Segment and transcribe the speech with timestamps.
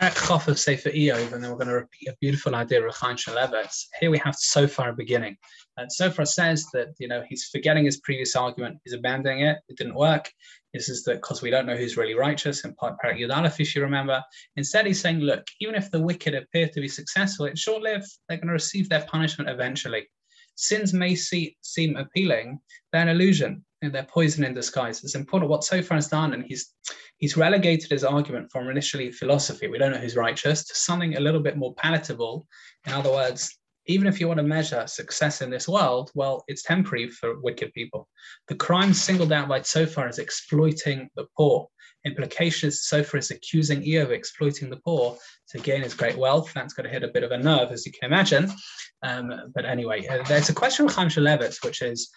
[0.00, 3.16] Chof of Sefer Iyov, and then we're going to repeat a beautiful idea of Chaim
[3.16, 3.86] Shmulevitz.
[3.98, 5.36] Here we have Sophar beginning.
[5.78, 9.76] And Sophar says that you know he's forgetting his previous argument, he's abandoning it, it
[9.76, 10.30] didn't work.
[10.74, 13.74] This is that because we don't know who's really righteous in Perek Yud Aleph, if
[13.74, 14.22] you remember.
[14.56, 18.06] Instead, he's saying, look, even if the wicked appear to be successful, it's short-lived.
[18.28, 20.06] They're going to receive their punishment eventually.
[20.56, 22.58] Sins may see, seem appealing,
[22.92, 23.64] they're an illusion.
[23.92, 25.02] They're poison in disguise.
[25.02, 26.74] It's important what Sophar has done, and he's
[27.18, 31.20] he's relegated his argument from initially philosophy, we don't know who's righteous, to something a
[31.20, 32.46] little bit more palatable.
[32.86, 36.62] In other words, even if you want to measure success in this world, well, it's
[36.62, 38.08] temporary for wicked people.
[38.48, 41.68] The crime singled out by Sophar is exploiting the poor.
[42.04, 45.16] Implications Sophar is accusing Iyov of exploiting the poor
[45.50, 46.52] to gain his great wealth.
[46.54, 48.50] That's going to hit a bit of a nerve, as you can imagine.
[49.02, 52.10] Um, but anyway, uh, there's a question from Chaim Shmulevitz, which is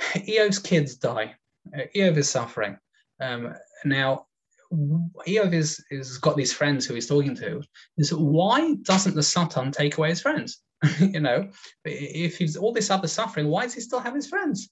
[0.00, 1.34] Iyov's kids die.
[1.74, 2.78] Uh, Iyov is suffering.
[3.20, 4.26] Um, now,
[4.72, 7.62] Iyov is, is got these friends who he's talking to.
[7.96, 10.62] Is why doesn't the Satan take away his friends?
[11.00, 11.50] you know,
[11.84, 14.70] if he's all this other suffering, why does he still have his friends?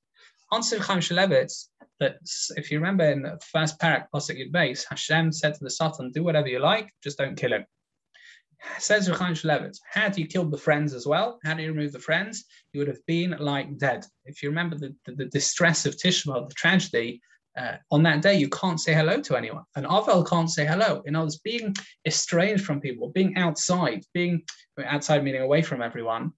[0.53, 2.19] Answer Chaim Shmulevitz that
[2.57, 6.13] if you remember in the first perek pasuk Yud Beis, Hashem said to the Satan,
[6.13, 7.67] "Do whatever you like, just don't kill him."
[8.79, 12.45] Says Chaim Shmulevitz, had you killed the friends as well, had you removed the friends,
[12.73, 14.05] you would have been like dead.
[14.25, 17.21] If you remember the, the, the distress of Tishma, the tragedy,
[17.57, 19.65] uh, on that day, you can't say hello to anyone.
[19.77, 21.03] And Avel can't say hello.
[21.07, 21.75] In other words, being
[22.07, 24.43] estranged from people, being outside, being
[24.85, 26.33] outside meaning away from everyone,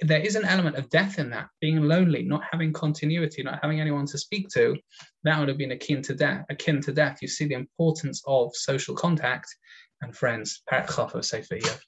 [0.00, 1.48] there is an element of death in that.
[1.60, 4.76] Being lonely, not having continuity, not having anyone to speak to,
[5.24, 6.44] that would have been akin to death.
[6.48, 7.18] Akin to death.
[7.20, 9.48] You see the importance of social contact
[10.02, 10.62] and friends.
[10.70, 10.86] Perek
[11.22, 11.56] Sefer